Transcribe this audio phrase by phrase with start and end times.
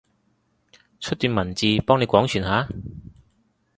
[0.99, 2.67] 出段文字，幫你廣傳下？